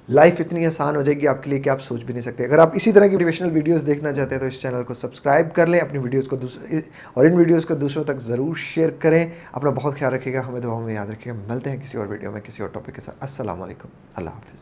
لائف 0.09 0.35
اتنی 0.39 0.65
آسان 0.65 0.95
ہو 0.95 1.01
جائے 1.01 1.19
گی 1.19 1.27
آپ 1.27 1.43
کے 1.43 1.49
لیے 1.49 1.59
کہ 1.59 1.69
آپ 1.69 1.81
سوچ 1.81 2.03
بھی 2.03 2.13
نہیں 2.13 2.21
سکتے۔ 2.21 2.45
اگر 2.45 2.57
آپ 2.57 2.69
اسی 2.73 2.91
طرح 2.91 3.05
کی 3.05 3.11
موٹیویشنل 3.11 3.51
ویڈیوز 3.51 3.83
دیکھنا 3.87 4.13
چاہتے 4.13 4.35
ہیں 4.35 4.39
تو 4.39 4.47
اس 4.47 4.61
چینل 4.61 4.83
کو 4.83 4.93
سبسکرائب 4.93 5.55
کر 5.55 5.67
لیں۔ 5.67 5.79
اپنی 5.79 5.99
ویڈیوز 5.99 6.27
کو 6.27 6.37
اور 7.13 7.25
ان 7.25 7.33
ویڈیوز 7.33 7.65
کو 7.65 7.73
دوسروں 7.73 8.03
تک 8.03 8.17
ضرور 8.19 8.55
شیئر 8.55 8.89
کریں۔ 8.99 9.29
اپنا 9.51 9.69
بہت 9.69 9.99
خیال 9.99 10.13
رکھے 10.13 10.33
گا، 10.33 10.41
ہمیں 10.47 10.61
دعاؤں 10.61 10.81
میں 10.81 10.93
یاد 10.93 11.07
رکھے 11.07 11.31
گا۔ 11.31 11.53
ملتے 11.53 11.69
ہیں 11.69 11.77
کسی 11.77 11.97
اور 11.97 12.05
ویڈیو 12.05 12.31
میں، 12.31 12.41
کسی 12.41 12.61
اور 12.61 12.69
ٹاپک 12.69 12.95
کے 12.95 13.01
ساتھ۔ 13.01 13.17
السلام 13.21 13.61
علیکم۔ 13.61 13.87
اللہ 14.15 14.29
حافظ۔ 14.29 14.59